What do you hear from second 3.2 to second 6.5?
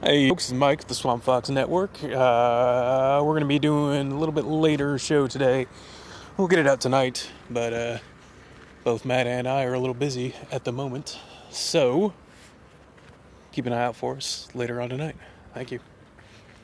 we're going to be doing a little bit later show today. We'll